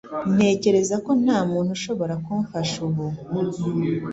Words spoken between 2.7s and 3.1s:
ubu